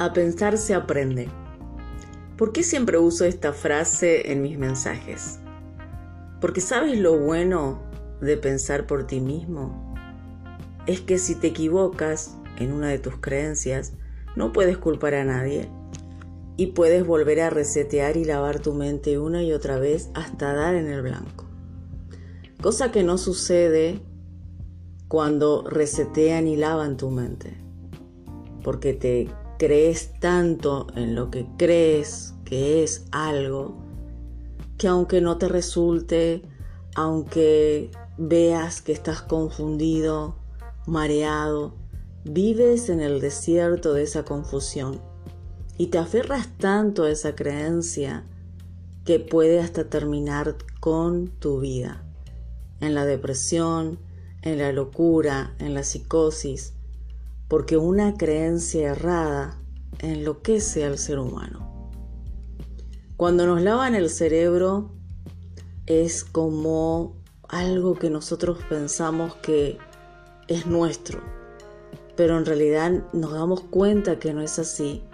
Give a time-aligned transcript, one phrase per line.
[0.00, 1.28] A pensar se aprende.
[2.36, 5.38] ¿Por qué siempre uso esta frase en mis mensajes?
[6.40, 7.80] Porque sabes lo bueno
[8.20, 9.94] de pensar por ti mismo.
[10.86, 13.92] Es que si te equivocas en una de tus creencias,
[14.34, 15.68] no puedes culpar a nadie
[16.56, 20.74] y puedes volver a resetear y lavar tu mente una y otra vez hasta dar
[20.74, 21.44] en el blanco.
[22.60, 24.00] Cosa que no sucede
[25.06, 27.56] cuando resetean y lavan tu mente,
[28.64, 33.76] porque te crees tanto en lo que crees que es algo,
[34.78, 36.42] que aunque no te resulte,
[36.94, 40.36] aunque veas que estás confundido,
[40.86, 41.74] mareado,
[42.24, 45.00] vives en el desierto de esa confusión
[45.76, 48.24] y te aferras tanto a esa creencia
[49.04, 52.04] que puede hasta terminar con tu vida,
[52.80, 53.98] en la depresión,
[54.42, 56.73] en la locura, en la psicosis,
[57.54, 59.56] porque una creencia errada
[60.00, 61.88] enloquece al ser humano.
[63.16, 64.90] Cuando nos lavan el cerebro
[65.86, 67.14] es como
[67.48, 69.78] algo que nosotros pensamos que
[70.48, 71.20] es nuestro,
[72.16, 75.04] pero en realidad nos damos cuenta que no es así,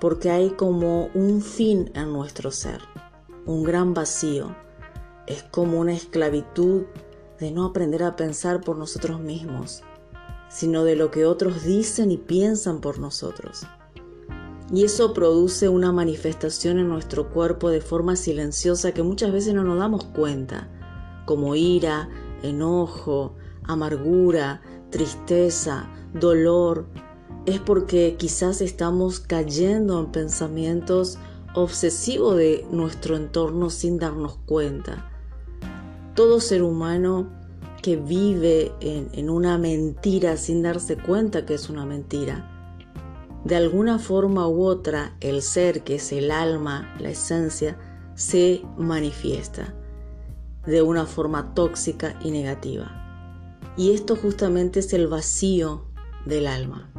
[0.00, 2.78] porque hay como un fin en nuestro ser,
[3.46, 4.54] un gran vacío,
[5.26, 6.84] es como una esclavitud
[7.40, 9.82] de no aprender a pensar por nosotros mismos,
[10.50, 13.66] sino de lo que otros dicen y piensan por nosotros.
[14.72, 19.64] Y eso produce una manifestación en nuestro cuerpo de forma silenciosa que muchas veces no
[19.64, 20.68] nos damos cuenta,
[21.24, 22.08] como ira,
[22.42, 23.34] enojo,
[23.64, 26.86] amargura, tristeza, dolor.
[27.46, 31.18] Es porque quizás estamos cayendo en pensamientos
[31.54, 35.10] obsesivos de nuestro entorno sin darnos cuenta.
[36.14, 37.39] Todo ser humano
[37.82, 42.46] que vive en, una mentira sin darse cuenta que es una mentira.
[43.44, 47.78] De alguna forma u otra, el ser, que es el alma, la esencia,
[48.14, 49.74] se manifiesta
[50.66, 52.96] de una forma tóxica y negativa.
[53.76, 55.86] Y esto justamente es el vacío
[56.26, 56.90] del alma,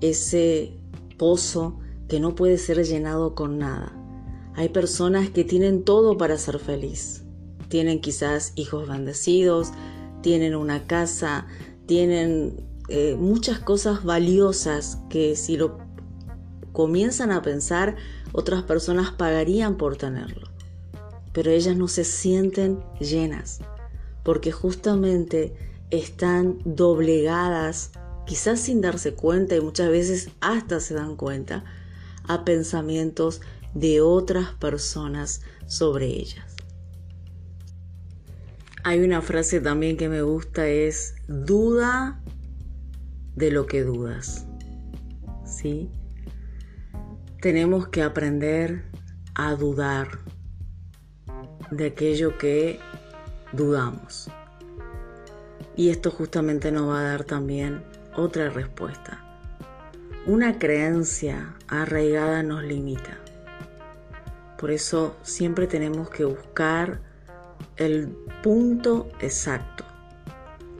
[0.00, 0.76] ese
[1.18, 1.78] pozo
[2.08, 3.92] que no puede ser llenado con nada.
[4.54, 7.22] Hay personas que tienen todo para ser feliz,
[7.68, 9.72] tienen quizás hijos bendecidos,
[10.22, 11.46] tienen una casa,
[11.86, 15.78] tienen eh, muchas cosas valiosas que si lo
[16.72, 17.96] comienzan a pensar,
[18.32, 20.48] otras personas pagarían por tenerlo.
[21.32, 23.60] Pero ellas no se sienten llenas,
[24.22, 25.54] porque justamente
[25.90, 27.92] están doblegadas,
[28.26, 31.64] quizás sin darse cuenta y muchas veces hasta se dan cuenta,
[32.26, 33.40] a pensamientos
[33.74, 36.57] de otras personas sobre ellas.
[38.88, 42.22] Hay una frase también que me gusta, es duda
[43.36, 44.46] de lo que dudas.
[45.44, 45.90] ¿Sí?
[47.42, 48.84] Tenemos que aprender
[49.34, 50.20] a dudar
[51.70, 52.80] de aquello que
[53.52, 54.30] dudamos.
[55.76, 57.84] Y esto justamente nos va a dar también
[58.16, 59.22] otra respuesta.
[60.24, 63.18] Una creencia arraigada nos limita.
[64.56, 67.06] Por eso siempre tenemos que buscar
[67.78, 68.08] el
[68.42, 69.84] punto exacto,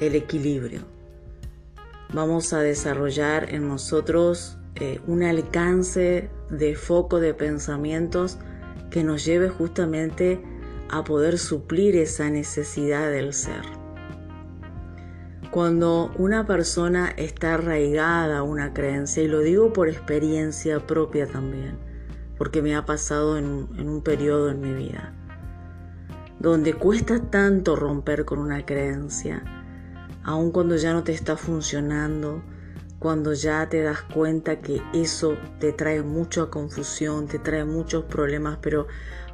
[0.00, 0.82] el equilibrio.
[2.12, 8.38] Vamos a desarrollar en nosotros eh, un alcance de foco de pensamientos
[8.90, 10.40] que nos lleve justamente
[10.88, 13.62] a poder suplir esa necesidad del ser.
[15.50, 21.76] Cuando una persona está arraigada a una creencia, y lo digo por experiencia propia también,
[22.38, 25.14] porque me ha pasado en un periodo en mi vida,
[26.44, 29.42] donde cuesta tanto romper con una creencia,
[30.22, 32.42] aun cuando ya no te está funcionando,
[32.98, 38.58] cuando ya te das cuenta que eso te trae mucha confusión, te trae muchos problemas,
[38.60, 38.86] pero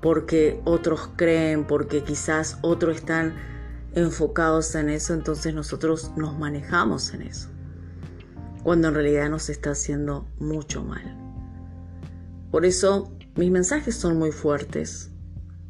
[0.00, 3.34] porque otros creen, porque quizás otros están
[3.92, 7.50] enfocados en eso, entonces nosotros nos manejamos en eso,
[8.62, 11.18] cuando en realidad nos está haciendo mucho mal.
[12.50, 15.10] Por eso mis mensajes son muy fuertes,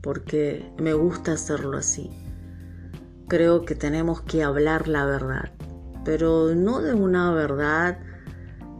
[0.00, 2.10] porque me gusta hacerlo así.
[3.28, 5.52] Creo que tenemos que hablar la verdad,
[6.04, 7.98] pero no de una verdad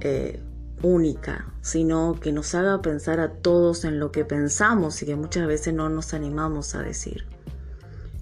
[0.01, 0.43] eh,
[0.83, 5.47] única, sino que nos haga pensar a todos en lo que pensamos y que muchas
[5.47, 7.27] veces no nos animamos a decir.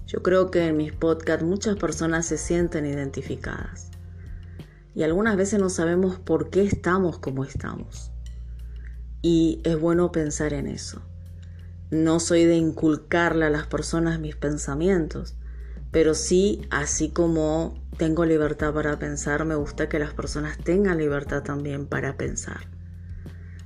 [0.07, 3.91] Yo creo que en mis podcasts muchas personas se sienten identificadas
[4.97, 8.11] y algunas veces no sabemos por qué estamos como estamos.
[9.21, 11.03] Y es bueno pensar en eso.
[11.89, 15.35] No soy de inculcarle a las personas mis pensamientos,
[15.91, 21.43] pero sí, así como tengo libertad para pensar, me gusta que las personas tengan libertad
[21.43, 22.67] también para pensar.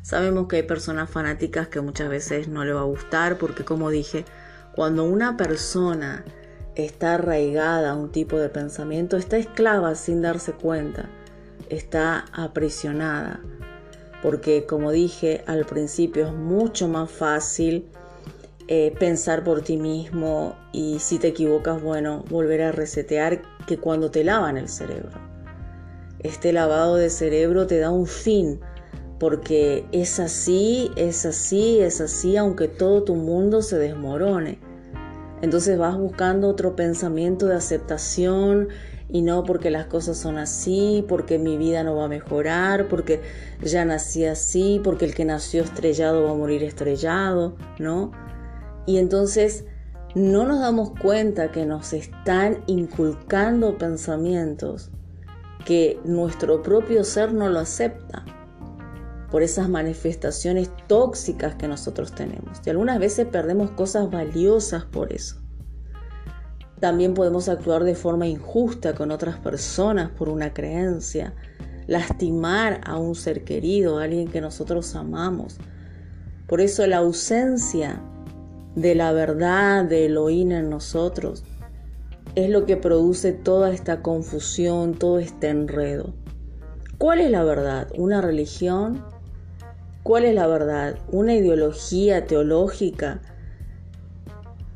[0.03, 3.89] Sabemos que hay personas fanáticas que muchas veces no le va a gustar porque como
[3.89, 4.25] dije,
[4.75, 6.23] cuando una persona
[6.75, 11.09] está arraigada a un tipo de pensamiento, está esclava sin darse cuenta,
[11.69, 13.41] está aprisionada.
[14.21, 17.89] Porque como dije al principio es mucho más fácil
[18.73, 24.11] eh, pensar por ti mismo y si te equivocas, bueno, volver a resetear que cuando
[24.11, 25.19] te lavan el cerebro.
[26.19, 28.61] Este lavado de cerebro te da un fin,
[29.19, 34.61] porque es así, es así, es así, aunque todo tu mundo se desmorone.
[35.41, 38.69] Entonces vas buscando otro pensamiento de aceptación
[39.09, 43.19] y no porque las cosas son así, porque mi vida no va a mejorar, porque
[43.61, 48.30] ya nací así, porque el que nació estrellado va a morir estrellado, ¿no?
[48.85, 49.65] Y entonces
[50.15, 54.91] no nos damos cuenta que nos están inculcando pensamientos
[55.65, 58.25] que nuestro propio ser no lo acepta
[59.29, 62.59] por esas manifestaciones tóxicas que nosotros tenemos.
[62.65, 65.37] Y algunas veces perdemos cosas valiosas por eso.
[66.81, 71.33] También podemos actuar de forma injusta con otras personas por una creencia,
[71.87, 75.57] lastimar a un ser querido, a alguien que nosotros amamos.
[76.47, 78.01] Por eso la ausencia
[78.75, 81.43] de la verdad de Elohim en nosotros
[82.35, 86.13] es lo que produce toda esta confusión, todo este enredo.
[86.97, 87.89] ¿Cuál es la verdad?
[87.97, 89.03] ¿Una religión?
[90.03, 90.97] ¿Cuál es la verdad?
[91.11, 93.21] ¿Una ideología teológica?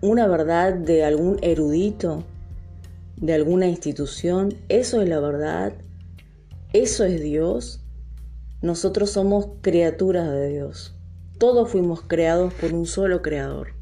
[0.01, 2.23] ¿Una verdad de algún erudito?
[3.15, 4.53] ¿De alguna institución?
[4.67, 5.73] ¿Eso es la verdad?
[6.73, 7.81] ¿Eso es Dios?
[8.61, 10.95] Nosotros somos criaturas de Dios.
[11.37, 13.74] Todos fuimos creados por un solo creador.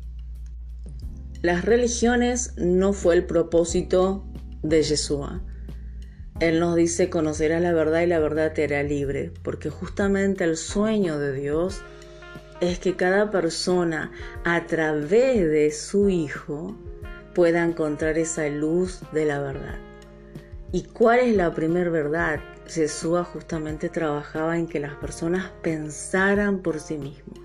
[1.43, 4.23] Las religiones no fue el propósito
[4.61, 5.41] de Yeshua.
[6.39, 10.55] Él nos dice conocerás la verdad y la verdad te hará libre, porque justamente el
[10.55, 11.81] sueño de Dios
[12.61, 14.09] es que cada persona
[14.45, 16.77] a través de su Hijo
[17.35, 19.79] pueda encontrar esa luz de la verdad.
[20.71, 22.39] ¿Y cuál es la primera verdad?
[22.73, 27.39] Yeshua justamente trabajaba en que las personas pensaran por sí mismos.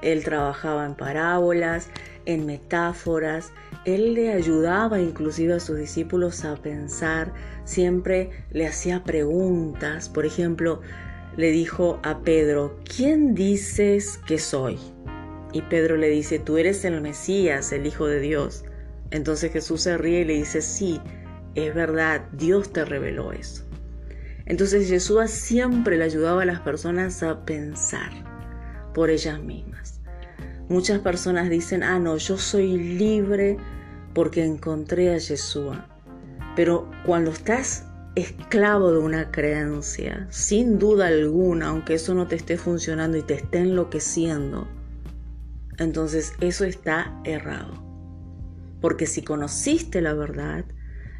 [0.00, 1.90] Él trabajaba en parábolas,
[2.32, 3.52] en metáforas.
[3.84, 7.32] Él le ayudaba inclusive a sus discípulos a pensar,
[7.64, 10.08] siempre le hacía preguntas.
[10.08, 10.80] Por ejemplo,
[11.36, 14.78] le dijo a Pedro, ¿quién dices que soy?
[15.52, 18.64] Y Pedro le dice, tú eres el Mesías, el Hijo de Dios.
[19.10, 21.00] Entonces Jesús se ríe y le dice, sí,
[21.54, 23.64] es verdad, Dios te reveló eso.
[24.46, 28.10] Entonces Jesús siempre le ayudaba a las personas a pensar
[28.94, 29.89] por ellas mismas.
[30.70, 33.56] Muchas personas dicen, ah, no, yo soy libre
[34.14, 35.88] porque encontré a Yeshua.
[36.54, 42.56] Pero cuando estás esclavo de una creencia, sin duda alguna, aunque eso no te esté
[42.56, 44.68] funcionando y te esté enloqueciendo,
[45.78, 47.74] entonces eso está errado.
[48.80, 50.64] Porque si conociste la verdad,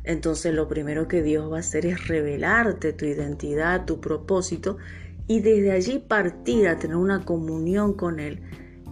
[0.05, 4.79] entonces lo primero que Dios va a hacer es revelarte tu identidad, tu propósito,
[5.27, 8.45] y desde allí partir a tener una comunión con Él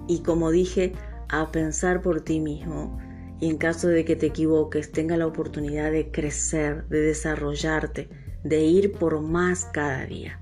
[0.09, 0.95] y como dije,
[1.29, 2.99] a pensar por ti mismo
[3.41, 8.09] y en caso de que te equivoques tenga la oportunidad de crecer, de desarrollarte,
[8.43, 10.41] de ir por más cada día.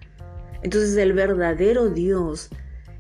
[0.63, 2.49] Entonces el verdadero Dios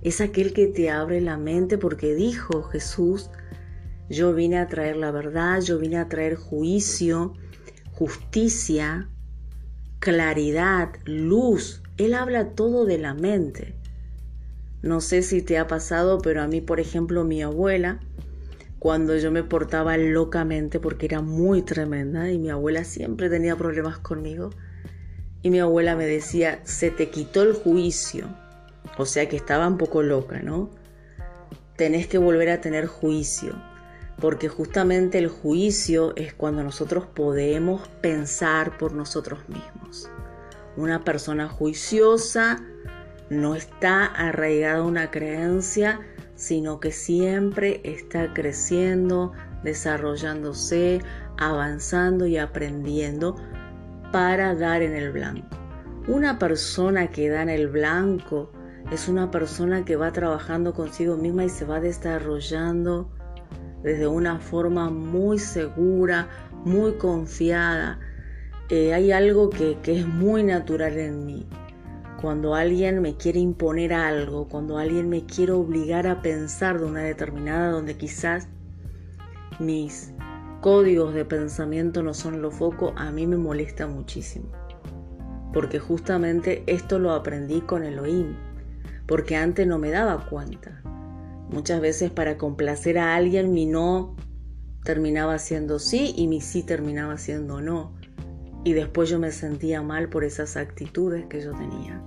[0.02, 3.31] es aquel que te abre la mente porque dijo Jesús,
[4.09, 7.33] yo vine a traer la verdad, yo vine a traer juicio,
[7.93, 9.09] justicia,
[9.99, 11.83] claridad, luz.
[11.97, 13.75] Él habla todo de la mente.
[14.87, 17.99] No sé si te ha pasado, pero a mí, por ejemplo, mi abuela,
[18.78, 23.99] cuando yo me portaba locamente porque era muy tremenda y mi abuela siempre tenía problemas
[23.99, 24.50] conmigo,
[25.43, 28.28] y mi abuela me decía, se te quitó el juicio,
[28.97, 30.71] o sea que estaba un poco loca, ¿no?
[31.75, 33.61] Tenés que volver a tener juicio,
[34.21, 40.09] porque justamente el juicio es cuando nosotros podemos pensar por nosotros mismos.
[40.76, 42.62] Una persona juiciosa
[43.30, 46.00] no está arraigada una creencia,
[46.35, 49.33] sino que siempre está creciendo,
[49.64, 51.00] desarrollándose,
[51.38, 53.37] avanzando y aprendiendo
[54.12, 55.49] para dar en el blanco.
[56.06, 58.52] Una persona que da en el blanco
[58.92, 63.11] es una persona que va trabajando consigo misma y se va desarrollando
[63.83, 66.28] desde una forma muy segura,
[66.64, 67.99] muy confiada.
[68.68, 71.49] Eh, hay algo que, que es muy natural en mí
[72.20, 77.02] cuando alguien me quiere imponer algo, cuando alguien me quiere obligar a pensar de una
[77.02, 78.49] determinada donde quizás
[79.58, 80.12] mis
[80.61, 84.46] códigos de pensamiento no son lo foco, a mí me molesta muchísimo.
[85.52, 88.35] Porque justamente esto lo aprendí con Elohim.
[89.06, 90.82] porque antes no me daba cuenta.
[91.49, 94.16] Muchas veces para complacer a alguien mi no
[94.82, 97.94] terminaba siendo sí y mi sí terminaba siendo no.
[98.66, 102.02] Y después yo me sentía mal por esas actitudes que yo tenía.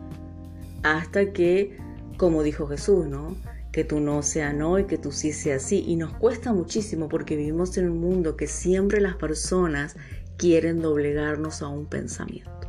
[0.83, 1.77] Hasta que,
[2.17, 3.37] como dijo Jesús, ¿no?
[3.71, 5.85] Que tu no sea no y que tu sí sea sí.
[5.87, 9.95] Y nos cuesta muchísimo porque vivimos en un mundo que siempre las personas
[10.35, 12.67] quieren doblegarnos a un pensamiento.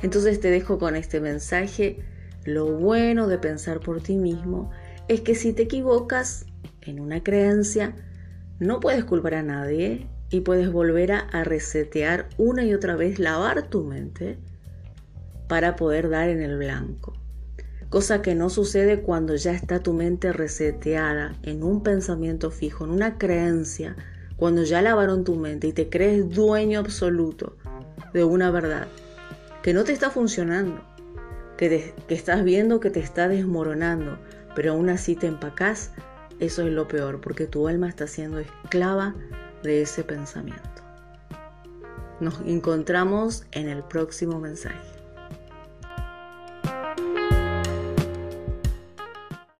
[0.00, 1.98] Entonces te dejo con este mensaje.
[2.46, 4.70] Lo bueno de pensar por ti mismo
[5.08, 6.46] es que si te equivocas
[6.80, 7.94] en una creencia,
[8.58, 13.68] no puedes culpar a nadie y puedes volver a, resetear una y otra vez, lavar
[13.68, 14.38] tu mente
[15.46, 17.12] para poder dar en el blanco.
[17.90, 22.92] Cosa que no sucede cuando ya está tu mente reseteada en un pensamiento fijo, en
[22.92, 23.94] una creencia,
[24.36, 27.58] cuando ya lavaron tu mente y te crees dueño absoluto
[28.14, 28.88] de una verdad
[29.62, 30.82] que no te está funcionando,
[31.58, 34.18] que, que estás viendo que te está desmoronando,
[34.56, 35.92] pero aún así te empacás,
[36.40, 39.14] eso es lo peor, porque tu alma está siendo esclava
[39.62, 40.82] de ese pensamiento.
[42.20, 44.91] Nos encontramos en el próximo mensaje.